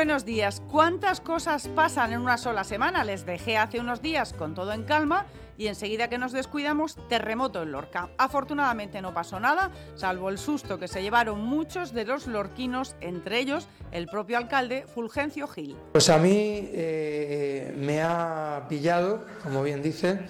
buenos 0.00 0.24
días. 0.24 0.62
¿Cuántas 0.70 1.20
cosas 1.20 1.68
pasan 1.68 2.14
en 2.14 2.22
una 2.22 2.38
sola 2.38 2.64
semana? 2.64 3.04
Les 3.04 3.26
dejé 3.26 3.58
hace 3.58 3.80
unos 3.80 4.00
días 4.00 4.32
con 4.32 4.54
todo 4.54 4.72
en 4.72 4.84
calma 4.84 5.26
y 5.58 5.66
enseguida 5.66 6.08
que 6.08 6.16
nos 6.16 6.32
descuidamos, 6.32 6.96
terremoto 7.10 7.62
en 7.62 7.72
Lorca. 7.72 8.08
Afortunadamente 8.16 9.02
no 9.02 9.12
pasó 9.12 9.38
nada, 9.40 9.70
salvo 9.96 10.30
el 10.30 10.38
susto 10.38 10.78
que 10.78 10.88
se 10.88 11.02
llevaron 11.02 11.44
muchos 11.44 11.92
de 11.92 12.06
los 12.06 12.26
lorquinos, 12.26 12.96
entre 13.02 13.40
ellos 13.40 13.68
el 13.92 14.06
propio 14.06 14.38
alcalde 14.38 14.86
Fulgencio 14.86 15.46
Gil. 15.46 15.76
Pues 15.92 16.08
a 16.08 16.16
mí 16.16 16.70
eh, 16.72 17.74
me 17.76 18.00
ha 18.00 18.64
pillado, 18.70 19.26
como 19.42 19.62
bien 19.62 19.82
dice, 19.82 20.20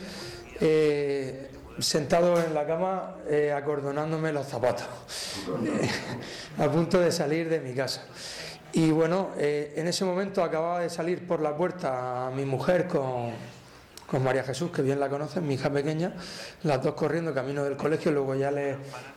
eh, 0.60 1.48
sentado 1.78 2.42
en 2.42 2.54
la 2.54 2.66
cama 2.66 3.18
eh, 3.28 3.52
acordonándome 3.52 4.32
los 4.32 4.48
zapatos, 4.48 4.88
a 6.58 6.68
punto 6.68 6.98
de 6.98 7.12
salir 7.12 7.48
de 7.48 7.60
mi 7.60 7.72
casa. 7.72 8.02
Y 8.72 8.90
bueno, 8.90 9.30
en 9.36 9.86
ese 9.88 10.04
momento 10.04 10.42
acababa 10.42 10.80
de 10.80 10.90
salir 10.90 11.26
por 11.26 11.40
la 11.40 11.56
puerta 11.56 12.30
mi 12.34 12.44
mujer 12.44 12.86
con, 12.86 13.32
con 14.10 14.24
María 14.24 14.42
Jesús, 14.42 14.72
que 14.72 14.82
bien 14.82 14.98
la 14.98 15.08
conocen, 15.08 15.46
mi 15.46 15.54
hija 15.54 15.70
pequeña, 15.70 16.12
las 16.64 16.82
dos 16.82 16.94
corriendo 16.94 17.32
camino 17.32 17.62
del 17.62 17.76
colegio, 17.76 18.10
luego 18.10 18.34
ya 18.34 18.50
le 18.50 18.76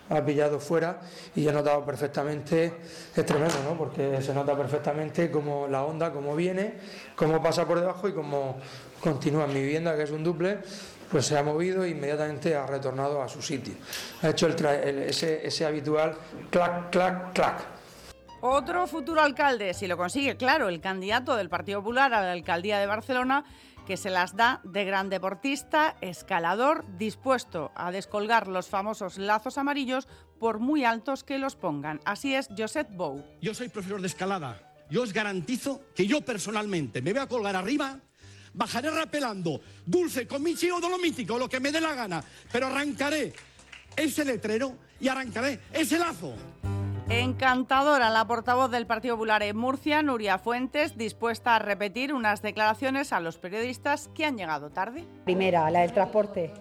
ha 0.09 0.23
pillado 0.23 0.59
fuera 0.59 0.99
y 1.35 1.47
he 1.47 1.52
notado 1.52 1.84
perfectamente, 1.84 2.73
es 3.16 3.25
tremendo, 3.25 3.55
¿no? 3.63 3.75
Porque 3.75 4.21
se 4.21 4.35
nota 4.35 4.55
perfectamente 4.55 5.31
cómo 5.31 5.67
la 5.67 5.83
onda, 5.83 6.11
cómo 6.11 6.35
viene, 6.35 6.75
cómo 7.16 7.41
pasa 7.41 7.66
por 7.66 7.80
debajo 7.80 8.08
y 8.08 8.13
cómo 8.13 8.59
continúa. 9.02 9.47
Mi 9.47 9.61
vivienda, 9.61 9.95
que 9.95 10.03
es 10.03 10.11
un 10.11 10.23
duple, 10.23 10.59
pues 11.09 11.25
se 11.25 11.38
ha 11.39 11.41
movido 11.41 11.83
e 11.83 11.89
inmediatamente 11.89 12.55
ha 12.55 12.67
retornado 12.67 13.20
a 13.20 13.27
su 13.27 13.41
sitio. 13.41 13.73
Ha 14.22 14.30
hecho 14.30 14.47
ese, 14.47 15.47
ese 15.47 15.66
habitual 15.66 16.16
clac, 16.52 16.91
clac, 16.91 17.33
clac. 17.33 17.72
Otro 18.45 18.88
futuro 18.88 19.22
alcalde, 19.22 19.73
si 19.73 19.88
lo 19.88 19.95
consigue, 19.95 20.36
claro, 20.36 20.67
el 20.67 20.81
candidato 20.81 21.38
del 21.38 21.47
Partido 21.47 21.80
Popular 21.80 22.13
a 22.13 22.22
la 22.22 22.33
alcaldía 22.33 22.77
de 22.77 22.86
Barcelona, 22.86 23.45
que 23.88 23.95
se 23.95 24.09
las 24.09 24.36
da 24.36 24.59
de 24.66 24.83
gran 24.83 25.09
deportista, 25.09 25.95
escalador, 26.02 26.83
dispuesto 26.97 27.71
a 27.73 27.89
descolgar 27.94 28.49
los 28.49 28.67
famosos 28.67 29.17
lazos 29.17 29.58
amarillos 29.58 30.09
por 30.41 30.59
muy 30.59 30.83
altos 30.83 31.23
que 31.23 31.38
los 31.38 31.55
pongan. 31.55 32.02
Así 32.03 32.36
es 32.36 32.49
Josep 32.58 32.89
Bou. 32.91 33.23
Yo 33.41 33.53
soy 33.53 33.69
profesor 33.69 34.02
de 34.02 34.08
escalada. 34.08 34.59
Yo 34.89 35.03
os 35.03 35.14
garantizo 35.14 35.80
que 35.95 36.05
yo 36.05 36.19
personalmente 36.19 37.02
me 37.02 37.14
voy 37.14 37.21
a 37.21 37.27
colgar 37.27 37.55
arriba, 37.55 37.97
bajaré 38.53 38.91
rapelando, 38.91 39.61
dulce, 39.86 40.27
con 40.27 40.44
mi 40.44 40.53
o 40.53 40.81
dolomítico, 40.81 41.39
lo 41.39 41.47
que 41.47 41.61
me 41.61 41.71
dé 41.71 41.80
la 41.80 41.94
gana, 41.94 42.21
pero 42.52 42.67
arrancaré 42.67 43.31
ese 43.95 44.25
letrero 44.25 44.75
y 44.99 45.08
arrancaré 45.08 45.61
ese 45.71 45.97
lazo. 45.97 46.36
Encantadora 47.19 48.09
la 48.09 48.25
portavoz 48.25 48.72
del 48.72 48.88
Partido 48.88 49.16
Popular 49.16 49.44
en 49.44 49.56
Murcia, 49.56 50.02
Nuria 50.02 50.39
Fuentes, 50.39 50.97
dispuesta 50.97 51.55
a 51.55 51.59
repetir 51.59 52.11
unas 52.11 52.42
declaraciones 52.42 53.14
a 53.14 53.20
los 53.20 53.38
periodistas 53.38 54.09
que 54.16 54.25
han 54.25 54.36
llegado 54.36 54.72
tarde. 54.72 55.05
Primera, 55.23 55.70
la 55.70 55.81
del 55.81 55.94
transporte. 55.94 56.52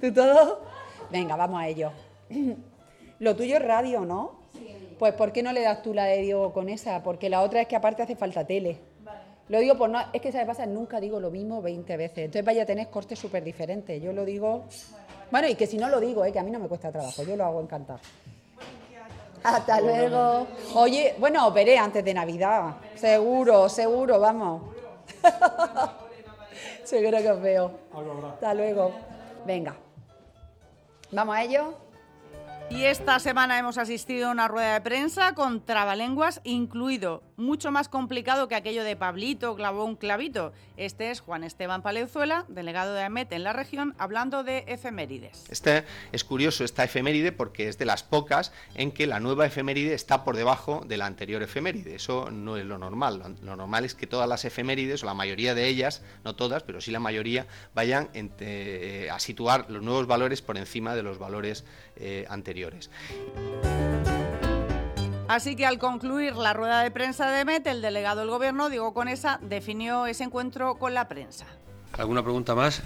¿Tú 0.00 0.12
todo? 0.12 0.62
Venga, 1.10 1.36
vamos 1.36 1.62
a 1.62 1.68
ello. 1.68 1.92
Lo 3.20 3.36
tuyo 3.36 3.56
es 3.56 3.62
radio, 3.64 4.00
¿no? 4.00 4.40
Sí. 4.54 4.96
Pues 4.98 5.14
¿por 5.14 5.32
qué 5.32 5.42
no 5.44 5.52
le 5.52 5.62
das 5.62 5.82
tú 5.82 5.94
la 5.94 6.06
de 6.06 6.22
Diego 6.22 6.52
con 6.52 6.68
esa? 6.68 7.02
Porque 7.04 7.30
la 7.30 7.40
otra 7.40 7.60
es 7.60 7.68
que 7.68 7.76
aparte 7.76 8.02
hace 8.02 8.16
falta 8.16 8.44
tele. 8.44 8.80
Vale. 9.04 9.20
Lo 9.48 9.60
digo 9.60 9.78
por 9.78 9.88
no, 9.88 10.00
es 10.12 10.20
que 10.20 10.32
se 10.32 10.38
me 10.38 10.46
pasa, 10.46 10.66
nunca 10.66 10.98
digo 10.98 11.20
lo 11.20 11.30
mismo 11.30 11.62
20 11.62 11.96
veces. 11.96 12.18
Entonces 12.18 12.44
vaya 12.44 12.64
a 12.64 12.66
tener 12.66 12.90
cortes 12.90 13.20
súper 13.20 13.44
diferentes. 13.44 14.02
Yo 14.02 14.12
lo 14.12 14.24
digo. 14.24 14.64
Bueno, 15.30 15.46
y 15.46 15.54
que 15.54 15.68
si 15.68 15.78
no 15.78 15.88
lo 15.88 16.00
digo, 16.00 16.24
¿eh? 16.24 16.32
que 16.32 16.40
a 16.40 16.42
mí 16.42 16.50
no 16.50 16.58
me 16.58 16.66
cuesta 16.66 16.90
trabajo, 16.90 17.22
yo 17.22 17.36
lo 17.36 17.44
hago 17.44 17.60
encantado. 17.60 18.00
Hasta 19.42 19.80
luego. 19.80 20.46
Oye, 20.74 21.14
bueno, 21.18 21.46
operé 21.46 21.78
antes 21.78 22.04
de 22.04 22.14
Navidad. 22.14 22.76
Seguro, 22.94 23.68
seguro, 23.68 24.20
vamos. 24.20 24.62
seguro 26.84 27.18
que 27.18 27.30
os 27.30 27.40
veo. 27.40 27.70
Hasta 28.32 28.54
luego. 28.54 28.92
Venga. 29.44 29.74
¿Vamos 31.10 31.36
a 31.36 31.42
ello? 31.42 31.74
Y 32.70 32.84
esta 32.84 33.18
semana 33.18 33.58
hemos 33.58 33.76
asistido 33.76 34.28
a 34.28 34.30
una 34.30 34.48
rueda 34.48 34.74
de 34.74 34.80
prensa 34.80 35.34
con 35.34 35.64
trabalenguas 35.64 36.40
incluido, 36.42 37.22
mucho 37.36 37.70
más 37.70 37.88
complicado 37.88 38.48
que 38.48 38.54
aquello 38.54 38.84
de 38.84 38.96
Pablito 38.96 39.54
clavó 39.56 39.84
un 39.84 39.96
clavito. 39.96 40.52
Este 40.76 41.10
es 41.10 41.20
Juan 41.20 41.44
Esteban 41.44 41.82
Palezuela, 41.82 42.44
delegado 42.48 42.94
de 42.94 43.02
AMET 43.02 43.32
en 43.32 43.44
la 43.44 43.52
región, 43.52 43.94
hablando 43.98 44.44
de 44.44 44.64
efemérides. 44.66 45.44
Este 45.50 45.84
es 46.12 46.24
curioso, 46.24 46.64
esta 46.64 46.84
efeméride, 46.84 47.32
porque 47.32 47.68
es 47.68 47.78
de 47.78 47.84
las 47.84 48.02
pocas 48.02 48.52
en 48.74 48.92
que 48.92 49.06
la 49.06 49.20
nueva 49.20 49.46
efeméride 49.46 49.94
está 49.94 50.24
por 50.24 50.36
debajo 50.36 50.84
de 50.86 50.96
la 50.96 51.06
anterior 51.06 51.42
efeméride. 51.42 51.94
Eso 51.94 52.30
no 52.30 52.56
es 52.56 52.64
lo 52.64 52.78
normal. 52.78 53.36
Lo 53.42 53.56
normal 53.56 53.84
es 53.84 53.94
que 53.94 54.06
todas 54.06 54.28
las 54.28 54.44
efemérides, 54.44 55.02
o 55.02 55.06
la 55.06 55.14
mayoría 55.14 55.54
de 55.54 55.68
ellas, 55.68 56.02
no 56.24 56.34
todas, 56.36 56.62
pero 56.62 56.80
sí 56.80 56.90
la 56.90 57.00
mayoría, 57.00 57.46
vayan 57.74 58.10
eh, 58.14 59.08
a 59.12 59.18
situar 59.18 59.70
los 59.70 59.82
nuevos 59.82 60.06
valores 60.06 60.42
por 60.42 60.56
encima 60.56 60.94
de 60.94 61.02
los 61.02 61.18
valores 61.18 61.64
eh, 61.96 62.26
anteriores. 62.28 62.90
Así 65.28 65.56
que 65.56 65.66
al 65.66 65.78
concluir 65.78 66.36
la 66.36 66.52
rueda 66.52 66.82
de 66.82 66.90
prensa 66.90 67.30
de 67.30 67.44
MET, 67.44 67.66
el 67.66 67.80
delegado 67.80 68.20
del 68.20 68.30
Gobierno, 68.30 68.68
Diego 68.68 68.92
Conesa, 68.92 69.38
definió 69.42 70.06
ese 70.06 70.24
encuentro 70.24 70.76
con 70.78 70.94
la 70.94 71.08
prensa. 71.08 71.46
¿Alguna 71.92 72.22
pregunta 72.22 72.54
más? 72.54 72.82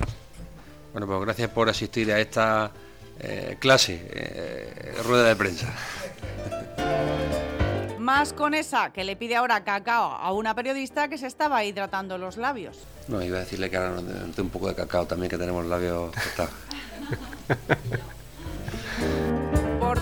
Bueno, 0.92 1.06
pues 1.06 1.20
gracias 1.20 1.50
por 1.50 1.68
asistir 1.68 2.12
a 2.12 2.20
esta 2.20 2.70
eh, 3.18 3.56
clase, 3.58 4.08
eh, 4.10 4.94
rueda 5.04 5.28
de 5.28 5.36
prensa. 5.36 5.72
Más 7.98 8.32
con 8.32 8.54
esa 8.54 8.92
que 8.92 9.02
le 9.04 9.16
pide 9.16 9.34
ahora 9.36 9.64
cacao 9.64 10.12
a 10.12 10.32
una 10.32 10.54
periodista 10.54 11.08
que 11.08 11.18
se 11.18 11.26
estaba 11.26 11.64
hidratando 11.64 12.18
los 12.18 12.36
labios. 12.36 12.78
No, 13.08 13.20
iba 13.22 13.38
a 13.38 13.40
decirle 13.40 13.68
que 13.68 13.76
ahora 13.76 14.00
nos 14.00 14.36
dé 14.36 14.42
un 14.42 14.50
poco 14.50 14.68
de 14.68 14.74
cacao 14.74 15.06
también, 15.06 15.28
que 15.28 15.38
tenemos 15.38 15.66
labios 15.66 16.14
Por 17.46 18.25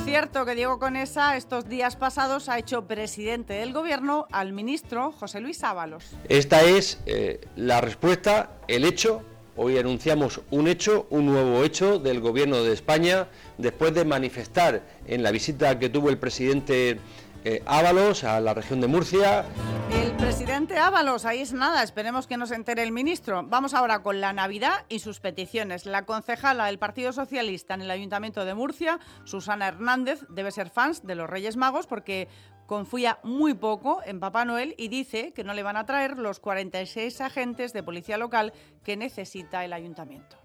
cierto, 0.04 0.44
que 0.44 0.54
Diego 0.54 0.78
Conesa 0.78 1.34
estos 1.37 1.66
días 1.66 1.97
pasados 1.97 2.50
ha 2.50 2.59
hecho 2.59 2.87
presidente 2.87 3.54
del 3.54 3.72
gobierno 3.72 4.26
al 4.31 4.53
ministro 4.53 5.12
José 5.12 5.41
Luis 5.41 5.65
Ábalos. 5.65 6.04
Esta 6.28 6.62
es 6.62 7.00
eh, 7.06 7.41
la 7.56 7.81
respuesta, 7.81 8.50
el 8.69 8.84
hecho. 8.84 9.22
Hoy 9.56 9.78
anunciamos 9.78 10.43
un 10.50 10.69
hecho, 10.69 11.06
un 11.09 11.26
nuevo 11.26 11.64
hecho 11.64 11.98
del 11.98 12.20
gobierno 12.20 12.62
de 12.62 12.75
España, 12.75 13.28
después 13.56 13.94
de 13.94 14.04
manifestar 14.04 14.82
en 15.06 15.22
la 15.22 15.31
visita 15.31 15.78
que 15.78 15.88
tuvo 15.88 16.10
el 16.10 16.19
presidente 16.19 16.98
eh, 17.44 17.62
Ábalos 17.66 18.25
a 18.25 18.41
la 18.41 18.55
región 18.55 18.81
de 18.81 18.87
Murcia. 18.87 19.44
El 19.93 20.12
presidente 20.12 20.78
Ábalos, 20.78 21.27
ahí 21.27 21.41
es 21.41 21.53
nada, 21.53 21.82
esperemos 21.82 22.27
que 22.27 22.38
nos 22.38 22.50
entere 22.50 22.82
el 22.82 22.91
ministro. 22.91 23.44
Vamos 23.47 23.75
ahora 23.75 24.03
con 24.03 24.21
la 24.21 24.32
Navidad 24.32 24.87
y 24.88 25.00
sus 25.00 25.21
peticiones. 25.21 25.84
La 25.84 26.06
concejala 26.06 26.66
del 26.66 26.78
Partido 26.78 27.12
Socialista 27.12 27.75
en 27.75 27.82
el 27.82 27.91
Ayuntamiento 27.91 28.44
de 28.47 28.55
Murcia, 28.55 28.99
Susana 29.25 29.69
Hernández, 29.69 30.25
debe 30.31 30.50
ser 30.50 30.71
fans 30.71 31.06
de 31.06 31.15
los 31.15 31.28
Reyes 31.28 31.56
Magos 31.56 31.87
porque 31.87 32.28
confía 32.66 33.19
muy 33.22 33.53
poco 33.53 34.00
en 34.06 34.21
Papá 34.21 34.47
Noel 34.47 34.75
y 34.78 34.88
dice 34.88 35.32
que 35.32 35.44
no 35.44 35.53
le 35.53 35.62
van 35.62 35.76
a 35.76 35.84
traer 35.84 36.19
los 36.19 36.41
46 36.41 37.21
agentes 37.21 37.75
de 37.75 37.82
policía 37.82 38.16
local 38.16 38.55
que 38.82 38.97
necesita 38.97 39.65
el 39.66 39.75
ayuntamiento. 39.75 40.37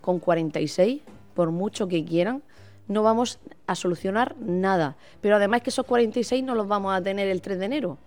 Con 0.00 0.18
46, 0.18 1.02
por 1.34 1.52
mucho 1.52 1.86
que 1.86 2.04
quieran, 2.04 2.42
no 2.90 3.04
vamos 3.04 3.38
a 3.68 3.76
solucionar 3.76 4.34
nada. 4.40 4.96
Pero 5.20 5.36
además 5.36 5.62
que 5.62 5.70
esos 5.70 5.86
46 5.86 6.42
no 6.42 6.56
los 6.56 6.66
vamos 6.66 6.92
a 6.92 7.00
tener 7.00 7.28
el 7.28 7.40
3 7.40 7.60
de 7.60 7.64
enero. 7.64 7.98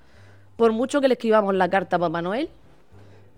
Por 0.58 0.74
mucho 0.74 1.00
que 1.00 1.08
le 1.08 1.14
escribamos 1.14 1.56
la 1.56 1.70
carta 1.70 1.96
a 1.96 2.00
Papá 2.00 2.22
Noel, 2.22 2.50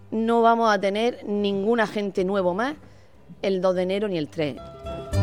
no 0.10 0.42
vamos 0.42 0.74
a 0.74 0.82
tener 0.82 1.24
ningún 1.24 1.80
agente 1.80 2.26
nuevo 2.26 2.56
más 2.56 2.76
el 3.44 3.62
2 3.62 3.76
de 3.76 3.82
enero 3.84 4.08
ni 4.08 4.18
el 4.18 4.28
3. 4.28 4.58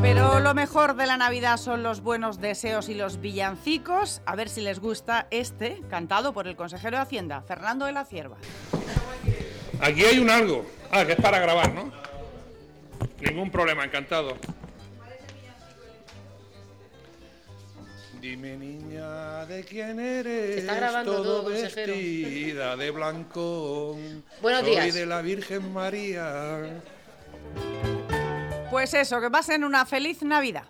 Pero 0.00 0.38
lo 0.38 0.54
mejor 0.54 0.94
de 0.94 1.06
la 1.06 1.16
Navidad 1.16 1.56
son 1.56 1.82
los 1.82 2.02
buenos 2.02 2.40
deseos 2.40 2.88
y 2.88 2.94
los 2.94 3.20
villancicos. 3.20 4.22
A 4.24 4.36
ver 4.36 4.48
si 4.48 4.60
les 4.60 4.78
gusta 4.78 5.26
este, 5.30 5.82
cantado 5.90 6.32
por 6.32 6.46
el 6.46 6.54
consejero 6.54 6.98
de 6.98 7.02
Hacienda, 7.02 7.42
Fernando 7.42 7.86
de 7.86 7.92
la 7.92 8.04
Cierva. 8.04 8.36
Aquí 9.80 10.04
hay 10.04 10.20
un 10.20 10.30
algo. 10.30 10.64
Ah, 10.92 11.04
que 11.04 11.12
es 11.12 11.20
para 11.20 11.40
grabar, 11.40 11.74
¿no? 11.74 11.90
Ningún 13.20 13.50
problema, 13.50 13.84
encantado. 13.84 14.36
Dime 18.22 18.56
niña 18.56 19.44
de 19.46 19.64
quién 19.64 19.98
eres. 19.98 20.54
Se 20.54 20.60
está 20.60 20.76
grabando 20.76 21.12
todo, 21.12 21.40
todo, 21.40 21.50
vestida 21.50 22.76
de 22.76 22.92
blanco. 22.92 23.98
Buenos 24.40 24.60
Soy 24.60 24.70
días. 24.70 24.94
de 24.94 25.06
la 25.06 25.22
Virgen 25.22 25.72
María. 25.72 26.80
Pues 28.70 28.94
eso, 28.94 29.20
que 29.20 29.28
pasen 29.28 29.64
una 29.64 29.84
feliz 29.86 30.22
Navidad. 30.22 30.66